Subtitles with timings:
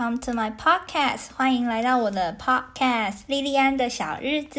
[0.00, 4.58] Come to my podcast，欢迎来到我的 podcast 莉莉安的小日子。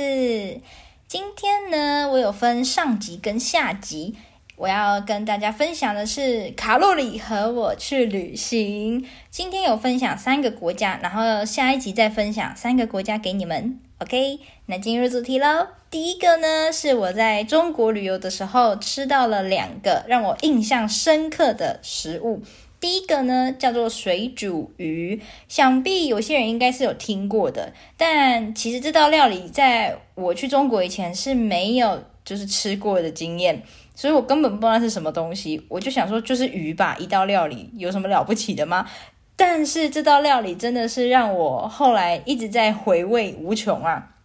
[1.07, 4.15] 今天呢，我有分上集跟下集，
[4.55, 9.03] 我要跟大家分享的是卡路里和我去旅行。
[9.31, 13.79] 今天有分享三个国家，然后下一集再分享三个国家给你们。
[13.97, 15.69] OK，那进入主题喽。
[15.89, 22.43] 第一个呢，是我在中国旅游的时候吃到了两个让我印象深刻的食物。
[22.81, 33.61] 第一个呢，叫做水煮鱼，想必有些人应该是有听过的，但其实这道料理在我去中国以前是没有就是吃过的经验，
[33.93, 38.89] 所以我根本不知道是什么东西，我就想说就是鱼吧，一道料理有什么了不起的吗？
[39.35, 44.15] 但是这道料理真的是让我后来一直在回味无穷啊！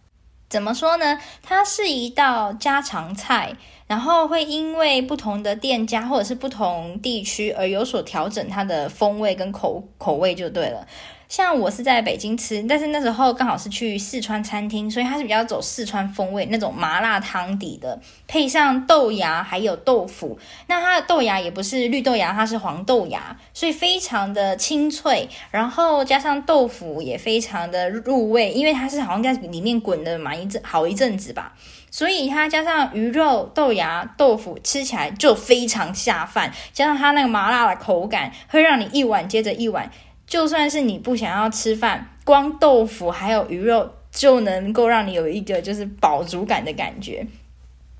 [0.49, 1.19] 怎么说呢？
[1.43, 3.55] 它是一道家常菜。
[3.87, 10.85] 然后会因为不同的店家或者是不同地区而有所调整它的风味跟口口味就对了。
[11.29, 20.39] 像我是在北京吃，但是那时候刚好是去四川餐厅，所以它是比较走四川风味那种麻辣汤底的，配上豆芽还有豆腐。
[20.67, 25.27] 那它的豆芽也不是绿豆芽，它是黄豆芽，所以非常的清脆。
[25.51, 31.53] 然后加上豆腐也非常的入味，因为它是好像在里面滚了蛮一阵好一阵子吧。
[31.97, 36.53] 所以它加上鱼肉、豆芽、豆腐，吃起来就非常下饭。
[36.71, 39.89] 加上它那个麻辣的口感，会让你一碗接着一碗。
[40.27, 47.25] 就算是你不想要吃饭，光豆腐还有鱼肉就能够让你有一个就是饱足感的感觉。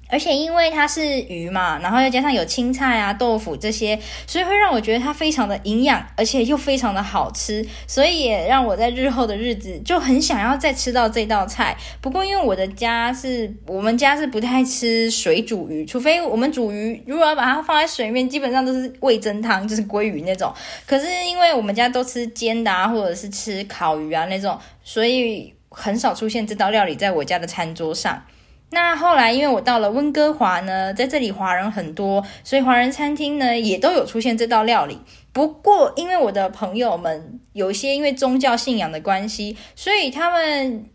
[0.09, 11.75] 而且因为它是鱼嘛，然后又加上有青菜啊、豆腐这些，所以会让我觉得它非常的营养，而且又非常的好吃，所以也让我在日后的日子就很想要再吃到这道菜。
[11.99, 20.53] 不过因为我的家是我们家是不太吃水煮鱼，除非我们煮鱼，如果要把它放在水面，基本上都是味噌汤，就是鲑鱼那种。
[20.85, 28.23] 可是因为我们家都吃煎的啊，或者是吃烤鱼啊那种，所以很少出现这道料理在我家的餐桌上。
[28.69, 34.99] 那后来，因为我到了温哥华呢，在这里华人很多，所以华人餐厅呢也都有出现这道料理。
[35.31, 40.85] 不过，因为我的朋友们有些因为宗教信仰的关系，所以他们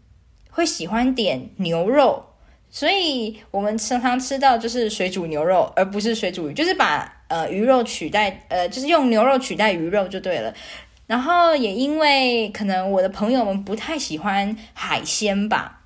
[0.50, 2.22] 会喜欢点牛肉，
[2.68, 10.52] 所以我们常常吃到就是水煮牛肉，而不是水煮鱼，就是把呃鱼肉取代，呃就是用牛肉取代鱼肉就对了。
[11.06, 15.78] 然后也因为可能我的朋友们不太喜欢海鲜吧。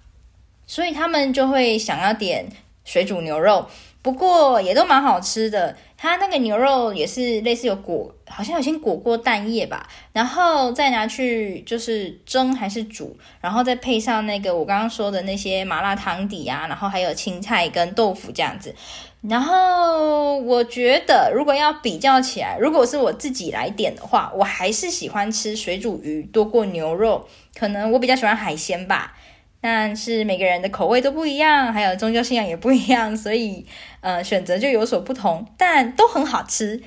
[0.66, 2.47] 所以他们就会想要点
[2.84, 3.66] 水煮牛肉，
[4.03, 5.77] 不过也都蛮好吃的。
[5.99, 18.75] 它那个牛肉也是类似有裹，好像有先裹过蛋液吧，然后再拿去就是蒸还是煮，然后再配上那个我刚刚说的那些麻辣汤底啊，然后还有青菜跟豆腐这样子。
[19.22, 27.27] 然后我觉得如果要比较起来，如果是我自己来点的话，我还是喜欢吃水煮鱼多过牛肉，
[27.59, 29.16] 可能我比较喜欢海鲜吧。
[29.61, 33.67] 但是每个人的口味都不一样，还有宗教信仰也不一样，所以
[34.00, 36.83] 呃选择就有所不同，但都很好吃。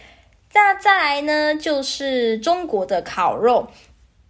[0.54, 3.70] 那再来呢，就是中国的烤肉。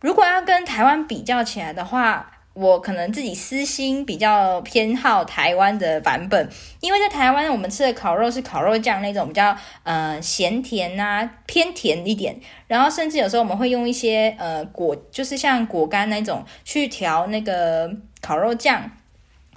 [0.01, 6.49] 如果要跟台湾比较起来的话，我可能自己私心比较偏好台湾的版本，
[6.81, 12.35] 因为在台湾我们吃的烤肉是烤肉酱那种比较呃咸甜啊，偏甜一点，
[12.67, 17.89] 然后甚至有时候我们会用一些呃果，就是像果干那种去调那个
[18.21, 18.91] 烤肉酱。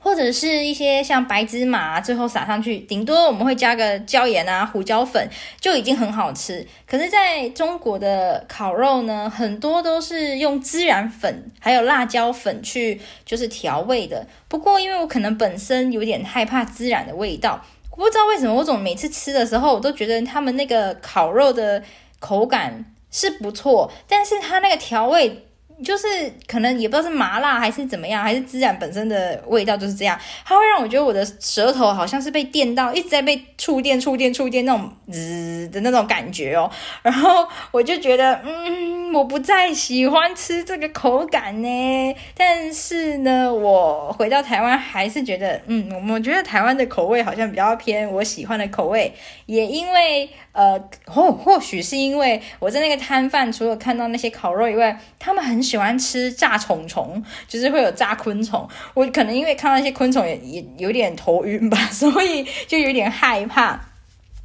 [0.02, 5.28] 或者是一些像白芝麻，最后撒上去，顶多我们会加个椒盐啊、胡椒粉，
[5.60, 6.66] 就已经很好吃。
[6.86, 14.26] 可是在中国的烤肉呢，很多都是用孜然粉还有辣椒粉去就是调味的。
[14.48, 21.80] 不过因为我可能本身有点害怕孜然的味道，我不知道为什么，我总每次吃的时候，我都觉得他们那个烤肉的
[22.18, 25.46] 口感是不错，但是它那个调味。
[25.82, 26.06] 就是
[26.46, 36.70] 可能也不知道是麻辣还是怎么样，还是孜然本身的味道就是这样，它会让我觉得我的舌头好像是被电到，一直在被触电、触电、触电那种滋的那种感觉哦。
[37.02, 42.16] 然后我就觉得，嗯，我不再喜欢吃这个口感呢。
[42.36, 49.12] 但是呢，我回到台湾还是觉得，嗯，我觉得台湾的口味好像比较偏我喜欢的口味，
[49.46, 50.28] 也因为。
[50.52, 58.68] 呃，或或许是因为我在那个摊贩，除了看到那些烤肉以外，他们很喜欢吃炸虫虫，就是会有炸昆虫。
[58.92, 63.80] 我可能因为看到那些昆虫也也有点头晕吧， 所以就有点害怕。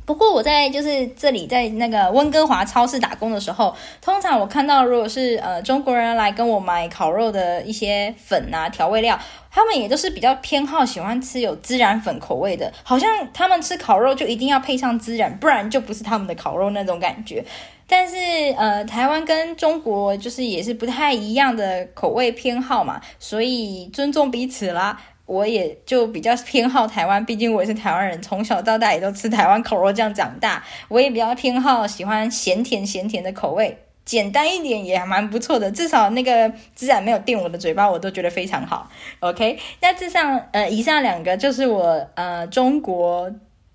[0.07, 9.19] 不过我在就是这里在那个温哥华超市打工的时候，通常我看到如果是呃中国人来跟我买烤肉的一些粉啊调味料，
[9.51, 17.43] 他们也都是比较偏好喜欢吃有孜然粉口味的，好像他们吃烤肉就一定要配上孜然，不然就不是他们的烤肉那种感觉。
[17.85, 18.15] 但是
[18.57, 24.97] 呃台湾跟中国就是也是不太一样的口味偏好嘛，所以尊重彼此啦。
[25.27, 30.63] 我也就比较偏好台湾，毕竟我也是台湾人，从小到大也都吃台湾烤肉酱长大。
[30.87, 35.69] 我也比较偏好喜欢咸甜咸甜的口味，简单一点也还蛮不错的。
[35.69, 38.89] 至少那个孜然没有电我的嘴巴，我都觉得非常好。
[39.19, 43.29] OK，那这上呃以上两个就是我呃中国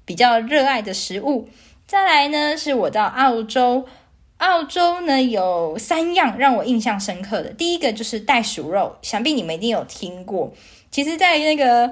[0.06, 1.46] 比较热爱的食物。
[1.86, 3.84] 再来呢是我到澳洲，
[4.38, 7.50] 澳洲呢有三样让我印象深刻的。
[7.50, 10.54] 第一个就是袋鼠肉，想必你们一定有听过。
[10.92, 11.90] 其实，在那个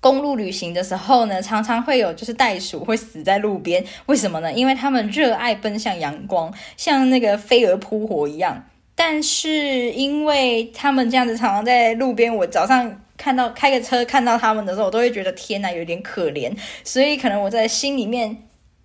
[0.00, 3.84] 公路旅行的时候呢，常常会有就是袋鼠会死在路边。
[4.06, 4.50] 为什么呢？
[4.50, 8.64] 因为他们热爱奔向阳光，像那个飞蛾扑火一样。
[8.94, 16.50] 但是，因为他们这样子常常在路边，我早上看到开个车看到他们的时候，我都会觉得天哪，有点可怜。
[16.82, 18.34] 所以，可能我在心里面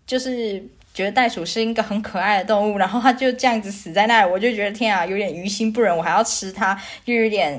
[0.05, 0.61] 就是
[0.93, 7.57] 觉得袋鼠是一个很可爱的动物，然后它就这样子死在那里，我就觉得天啊，有点于心不忍，我还要吃它，就有点。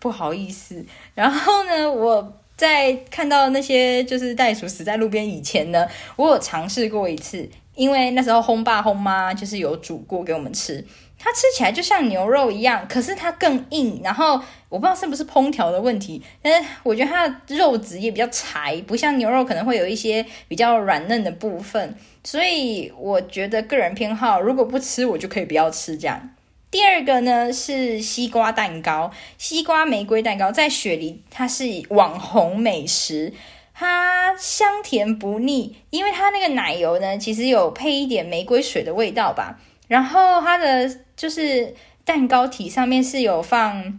[0.00, 0.84] 不好意思，
[1.14, 5.86] 然后呢，我在看到那些就是袋鼠死在路边以前呢，
[6.16, 10.84] 我有尝试过一次，因为那时候轰爸轰妈就是有煮过给我们吃，
[11.18, 26.30] 它吃起来就像牛肉一样，可是它更硬，然后我不知道是不是烹调的问题，但是我觉得它的肉质也比较柴，不像牛肉可能会有一些比较软嫩的部分，所以我觉得个人偏好，如果不吃我就可以不要吃这样。
[26.70, 33.32] 第二个呢是西瓜蛋糕，西瓜玫瑰蛋糕在雪梨，它是网红美食，
[33.72, 39.58] 它香甜不腻，因为它那个奶油呢，其实有配一点玫瑰水的味道吧。
[39.86, 41.74] 然后它的就是
[42.04, 43.98] 蛋糕体上面是有放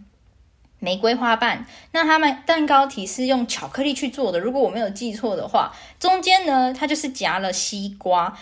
[0.77, 8.37] 玫瑰花瓣，那他们蛋糕体是用巧克力去做的，如果我没有记错的话，中间呢它就是夹了西瓜，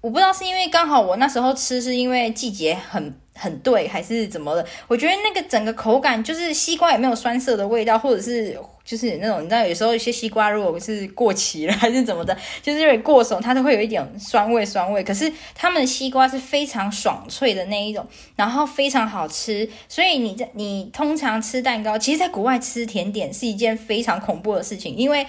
[0.00, 3.14] 我不知道是因为刚好我那时候吃是因为季节很。
[3.38, 4.66] 很对，还是怎么的？
[4.88, 15.04] 我觉得那个整个口感就是西瓜也没有酸涩的味道，或者是就是那种你知道，有时候一些西瓜如果是过期了还是怎么的，就是有点过熟，它都会有一点酸味酸味。
[15.04, 18.04] 可是他们的西瓜是非常爽脆的那一种，
[18.34, 19.68] 然后非常好吃。
[19.88, 25.24] 所以你在你通常吃蛋糕，其实在国外吃甜点是一件非常恐怖的事情，因为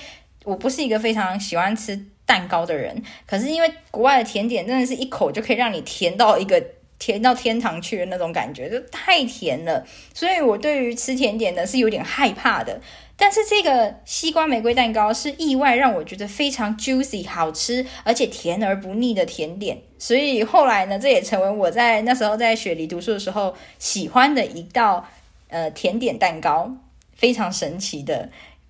[0.45, 3.03] 我不是一个非常喜欢吃蛋糕的人。
[3.27, 6.63] 可是因为国外的甜点真的是一口就可以让你甜到一个。
[6.99, 12.79] 甜到天堂去的那种感觉，就太甜了，所以我对于吃甜点呢是有点害怕的。
[13.15, 19.81] 但是这个西瓜玫瑰蛋糕是意外让我觉得非常 juicy 好吃，而且甜而不腻的甜点。
[19.97, 25.07] 所以后来呢，这也成为我在那时候在雪梨读书的时候喜欢的一道
[25.47, 26.71] 呃甜点蛋糕，
[27.15, 28.29] 非常神奇的，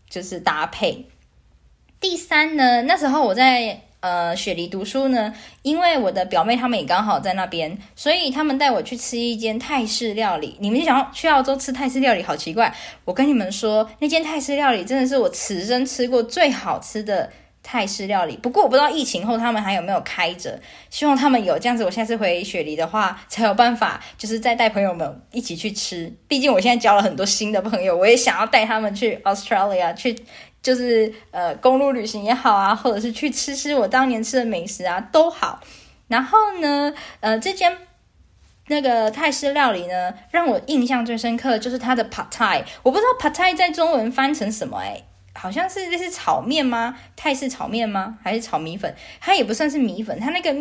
[0.09, 1.05] 就是搭配。
[1.99, 3.81] 第三呢，那时候我在。
[4.01, 10.55] 呃，雪梨读书呢，因为我的表妹她们也刚好在那边，所以他们带我去吃一间泰式料理。
[10.61, 12.73] 你们想要去澳洲吃泰式料理，好奇怪！
[13.03, 17.29] 我跟你们说，那间泰式料理真的是我此生吃过最好吃的
[17.61, 18.37] 泰式料理。
[18.37, 20.57] 不过我不知道疫情后他们还有没有开着，
[20.89, 21.83] 希望他们有这样子。
[21.83, 26.13] 我下次回雪梨的话，才有办法就是再带朋友们一起去吃。
[26.29, 30.15] 毕竟我现在交了很多新的朋友，我也想要带他们去 Australia 去。
[30.61, 35.59] 就是呃，公路旅行也好啊，或者是去吃吃我当年吃的美食啊，都好。
[36.07, 37.77] 然后呢，呃，这间
[38.67, 42.63] 那个泰式料理呢，让我印象最深刻的就是它的 Pad Thai。
[42.83, 46.97] 我不知道 Pad Thai 在中文翻成什么，诶，好像是这是炒面吗？
[47.15, 48.17] 泰式炒面吗？
[48.23, 48.93] 还是炒米粉？
[49.21, 50.53] 它也不算是米粉，它那个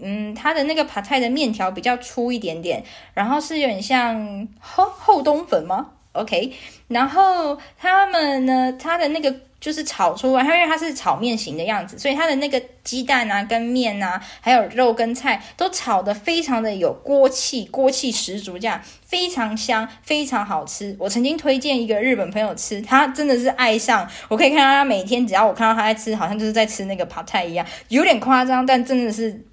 [0.00, 2.84] 嗯，它的那个 Pad Thai 的面条比较粗一点点，
[3.14, 6.52] 然后是有点像厚厚冬粉吗？OK，
[6.88, 20.96] 然后他们呢，他的那个就是炒出来，因为它是炒面型的样子，所以它的那个鸡蛋啊、跟面啊，还有肉跟菜都炒得非常的有锅气，锅气十足，这样非常香，非常好吃。
[20.98, 24.08] 我曾经推荐一个日本朋友吃，他真的是爱上。
[24.28, 29.44] 我可以看到他每天只要我看到他在吃，好像就是在吃那个泡菜一样，有点夸张，但真的是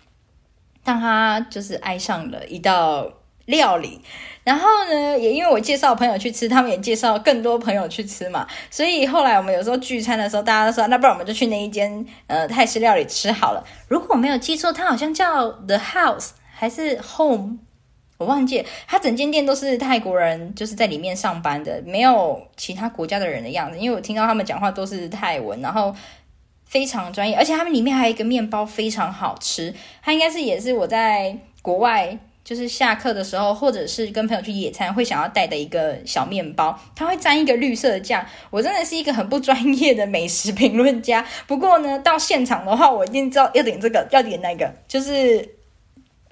[0.86, 3.12] 让他就是爱上了一道
[3.46, 4.02] 料理。
[4.48, 13.62] 然后呢，也因为我介绍朋友去吃，他们也介绍更多朋友去吃嘛，所以后来我们有时候聚餐的时候，大家都说，那不然我们就去那一间呃泰式料理吃好了。
[13.90, 17.58] 如果我没有记错，它好像叫 The House 还是 Home，
[18.18, 18.66] 我忘记了。
[18.88, 23.78] 它整间店都是泰国人，就是在里面上班的，没有其他国家的人的样子。
[23.78, 25.94] 因为我听到他们讲话都是泰文，然后
[26.64, 32.18] 非常专业，而且他们里面还有一个面包非常好吃，它应该是也是我在国外。
[32.48, 38.26] 就是下课的时候，或者是跟朋友去野餐，会想要带的一个小面包，它会沾一个绿色的酱。
[38.50, 45.46] 我真的是一个很不专业的美食评论家，不过呢，到现场的话，我一定知道要点这个，要点那个，就是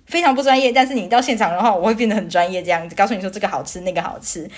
[0.05, 0.71] 非常不专业。
[0.71, 4.49] 但是你到现场的话，我会变得很专业，这样子告诉你说这个好吃，那个好吃。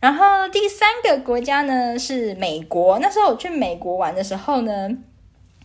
[0.00, 4.90] 然后第三个国家呢是美国，那时候我去美国玩的时候呢。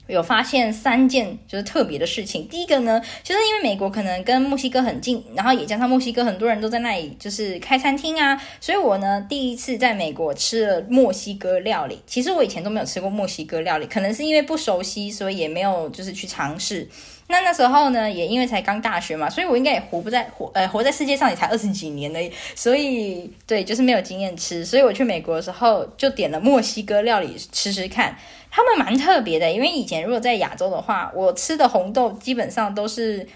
[0.08, 2.48] 有发现三件就是特别的事情。
[2.48, 12.02] 第一个呢，就是因为美国可能跟墨西哥很近，然后也加上墨西哥很多人都在那里就是开餐厅啊，所以我呢第一次在美国吃了墨西哥料理。
[12.06, 16.88] 其实我以前都没有吃过墨西哥料理，可能是因为不熟悉，所以也没有就是去尝试。
[17.34, 24.64] 那那时候呢，也因为才刚大学嘛，所以我应该也活不在活呃活在世界上也才二十几年而已，所以对，就是没有经验吃。
[24.64, 28.16] 所以我去美国的时候就点了墨西哥料理吃吃看。
[28.52, 33.28] 他们蛮特别的，因为以前如果在亚洲的话，我吃的红豆基本上都是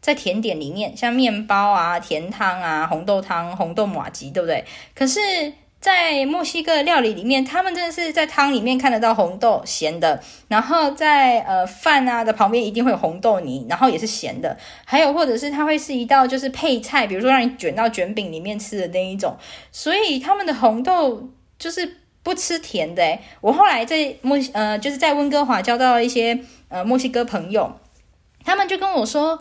[0.00, 4.64] 在甜点里面，像面包啊、甜汤啊、红豆汤、红豆麻糬，对不对？
[4.94, 5.18] 可是，
[5.80, 19.36] 在墨西哥料理里面，他们真的是在汤里面看得到红豆咸的，然后在呃饭啊的旁边一定会有红豆泥，然后也是咸的，还有或者是它会是一道就是配菜，比如说让你卷到卷饼里面吃的那一种，
[19.72, 21.96] 所以他们的红豆就是。
[22.22, 27.72] 不吃甜的，我后来在墨呃，就是在温哥华交到一些呃墨西哥朋友，
[28.44, 29.38] 他们就跟我说，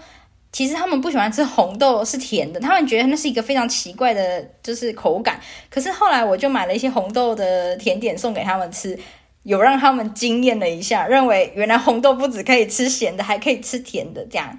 [0.51, 5.39] 其实他们不喜欢吃红豆是甜的，他们觉得那是一个非常奇怪的，就是口感。
[5.69, 8.97] 可是后来我就买了一些红豆的甜点送给他们吃，
[9.43, 14.57] 有让他们惊艳了一下，认为原来红豆不只可以吃咸的，还可以吃甜的这样。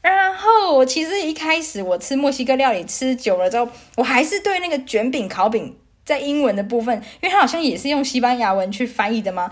[0.00, 5.76] 然后我其实一开始我吃墨西哥料理吃久了之后，我还是对那个卷饼烤饼。
[6.04, 9.48] 在英文的部分，因为它好像也是用西班牙文去翻译的嘛。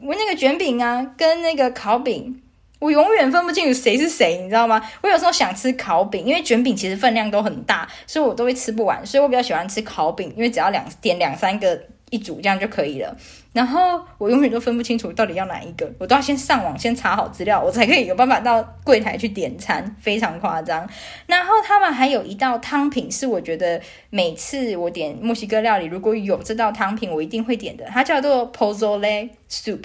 [0.00, 2.40] 我那个卷饼啊，跟那个烤饼，
[2.80, 4.82] 我永远分不清楚谁是谁，你知道吗？
[5.02, 11.80] 我有时候想吃烤饼，因为卷饼其实分量都很大，所以我都会吃不完，所以我比较喜欢吃烤饼，因为只要两点两三个。
[12.12, 13.16] 一组这样就可以了，
[13.52, 20.84] 然后我永远都分不清楚到底要哪一个，我都要先上网先查好资料，我才可以有办法到柜台去点餐，非常夸张。
[21.26, 29.82] 然后他们还有一道汤品是我觉得每次我点墨西哥料理如果有这道汤品，我一定会点的，它叫做 Pozole Soup，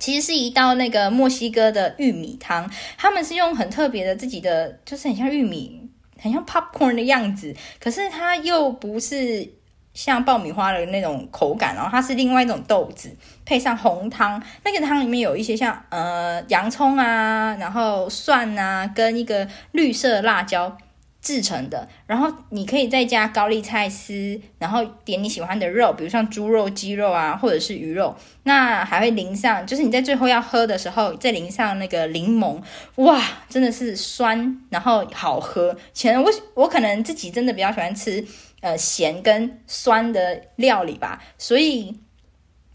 [0.00, 5.88] 其实是一道那个墨西哥的玉米汤，他们是用很特别的自己的，就是很像玉米，
[6.18, 9.60] 很像 popcorn 的样子，可是它又不是。
[9.92, 13.10] 像爆米花的那种口感，然后它是另外一种豆子，
[13.44, 20.78] 配上红汤，那个汤里面有一些像呃洋葱啊，然后蒜啊，跟一个绿色辣椒。
[21.20, 32.60] 制成的，然后你可以再加高丽菜丝，然后点你喜欢的肉，比如像猪肉、鸡肉啊，或者是鱼肉，那还会淋上，就是你在最后要喝的时候再淋上那个柠檬，
[32.96, 35.76] 哇，真的是酸，然后好喝。
[35.92, 38.24] 前我我可能自己真的比较喜欢吃。
[38.62, 41.98] 呃，咸跟酸的料理吧，所以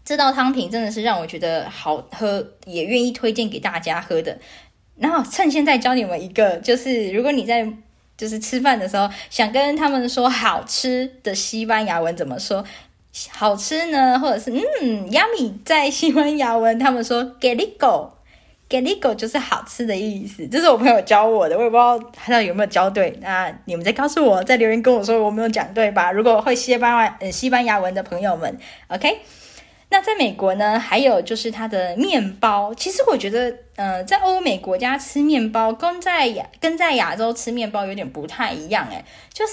[0.04, 4.36] 这道汤品真的是让我觉得好喝，也愿意推荐给大家喝的。
[4.96, 7.72] 然后趁现在教你们一个，就是如果你在
[8.16, 12.64] 就是吃饭的时候想跟他们说好吃的西班牙文怎么说？
[13.30, 14.50] 好吃呢，或者是
[14.82, 18.10] 嗯，yummy，在西班牙文他们说 que rico。
[18.68, 23.16] que rico 就是好吃的意思，这是我朋友教我的，我也不知道他到底有没有教对。
[23.22, 26.10] 那你们再告诉我，在留言跟我说我没有讲对吧？
[26.10, 28.58] 如果会西班牙呃西班牙文的朋友们
[28.88, 29.18] ，OK。
[29.88, 32.74] 那在美国呢，还有就是它的面包。
[32.74, 39.52] 其实我觉得，呃，在欧美国家吃面包跟在亚跟在亚洲吃面包有点不太一样，诶，就是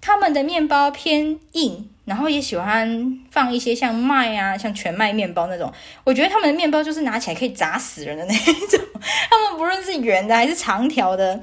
[0.00, 1.88] 他们的面包偏硬。
[2.06, 5.72] 然后也喜欢放一些像麦啊，像全麦面包那种。
[6.02, 8.80] 我觉得他们的面包就是拿起来可以砸死人的那一种。
[9.30, 11.40] 他们不论是圆的还是长条的，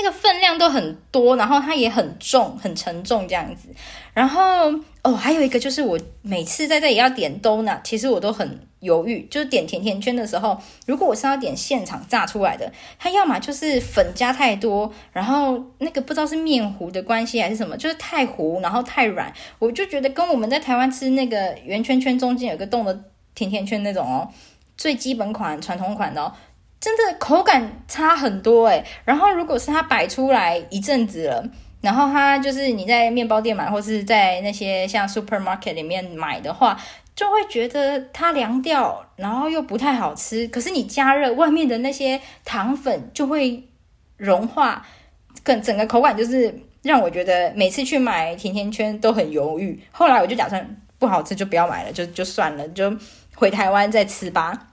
[0.00, 3.68] 那个分量都很多，然后它也很重，很沉重这样子。
[4.14, 8.60] 然后哦，还有一个就是我每次在这里要点 donut，其实我都很。
[8.80, 22.96] 犹豫，就是点甜甜圈的时候，如果我是要点现场炸出来的，它要么就是粉加太多，然后那个不知道是面糊的关系还是什么，就是太糊，然后太软，我就觉得跟我们在台湾吃那个圆圈圈中间有个洞的
[23.34, 24.30] 甜甜圈那种哦，
[24.76, 26.32] 最基本款传统款的哦，
[26.80, 28.84] 真的口感差很多诶。
[29.04, 31.44] 然后如果是它摆出来一阵子了，
[31.80, 36.78] 然后它就是你在面包店买或是在那些像 supermarket 里面买的话。
[37.18, 40.46] 就会觉得它凉掉，然后又不太好吃。
[40.46, 43.60] 可是你加热外面的那些糖粉就会
[44.16, 44.86] 融化，
[45.42, 49.82] 跟整个口感就是让我觉得每次去买甜甜圈都很犹豫。
[49.90, 52.96] 后来我就打算不好吃就不要买了，就就算了，就
[53.34, 54.67] 回台湾再吃吧。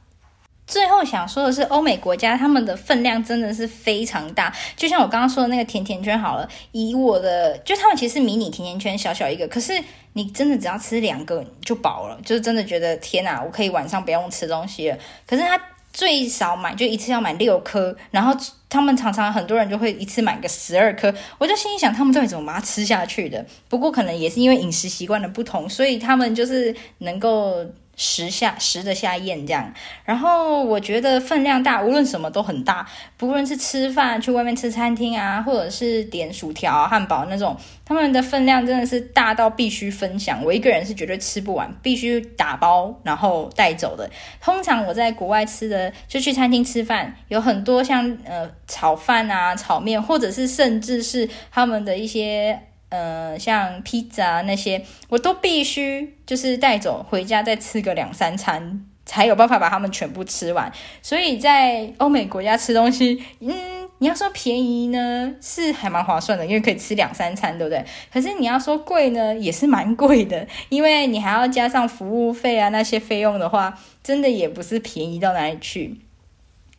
[0.67, 9.73] 最后想说的是，欧美国家他们的分量真的是非常大，就像我刚刚说的那个甜甜圈好了，以我的就他们其实迷你甜甜圈小小一个，可是
[10.13, 14.97] 你真的只要吃两个就饱了，就是真的觉得天哪，我可以晚上不用吃东西了。
[15.27, 15.59] 可是他
[15.93, 18.35] 最少买就一次要买六颗，然后
[18.67, 23.45] 他们常常很多人就会一次买个十二颗，我就心里想他们到底怎么把它吃下去的？
[23.69, 27.63] 不过可能也是因为饮食习惯的不同，所以他们就是能够。
[27.95, 29.73] 食下食得下咽这样，
[30.03, 32.85] 然后我觉得分量大，无论什么都很大，
[33.17, 40.43] 不论是吃饭去外面吃餐厅啊，或者是点薯条、汉堡那种，他们的分量真的是大到必须分享。
[40.43, 44.09] 我一个人是绝对吃不完，必须打包然后带走的。
[44.41, 52.59] 通常我在国外吃的，就去餐厅吃饭，有很多像呃炒饭啊、炒面，或者是甚至是他们的一些。
[52.89, 60.71] 呃，像披萨那些，我都必须就是带走回家，再吃个两三餐，才有办法把它们全部吃完。
[61.01, 67.83] 所以在欧美国家吃东西，嗯，你要说便宜呢，是还蛮划算的，因为可以吃两三餐，对不对？
[68.13, 75.99] 可是你要说贵呢，也是蛮贵的，因为你还要加上服务费啊那些费用的话，真的也不是便宜到哪里去。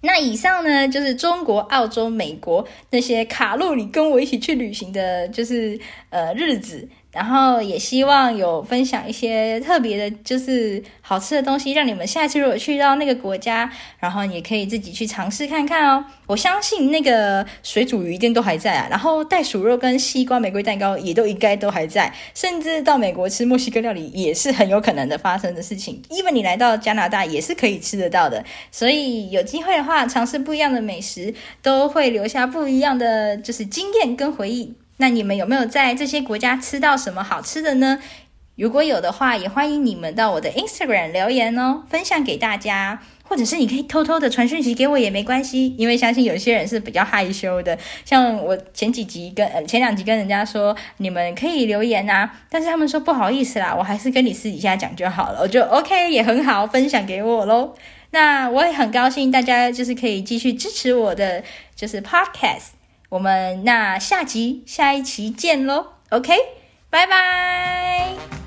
[0.02, 5.78] 那以上呢，就是中国、澳洲、美国那些卡路里跟我一起去旅行的，就是
[6.10, 6.88] 呃日子。
[7.16, 16.04] 然后也希望有分享一些特别的，就是好吃的东西，让你们下次如果去到那个国家，然后也可以自己去尝试看看哦。
[16.26, 26.02] 我相信那个水煮鱼一定都还在啊，然后袋鼠肉跟西瓜玫瑰蛋糕也都应该都还在，甚至到美国吃墨西哥料理也是很有可能的发生的事情。
[26.10, 31.32] even 你来到加拿大也是可以吃得到的，所以有机会的话，尝试不一样的美食，
[31.62, 34.74] 都会留下不一样的就是经验跟回忆。
[34.98, 38.00] 那你们有没有在这些国家吃到什么好吃的呢？
[38.56, 43.02] 如果有的话，也欢迎你们到我的 Instagram 留言哦，分享给大家。
[43.28, 47.76] 或者是你可以偷偷的传讯息给我也没关系，因为相信有些人是比较害羞的。
[48.04, 55.40] 像我前几集跟呃前两集跟人家说，你们可以留言啊，但是他们说不好意思啦，我还是跟你私底下讲就好了。
[55.42, 57.74] 我就 OK 也很好，分享给我喽。
[58.10, 61.42] 那我也很高兴大家就是可以继续支持我的
[61.74, 62.75] 就是 Podcast。
[63.08, 66.34] 我们那下集下一期见喽，OK，
[66.90, 68.45] 拜拜。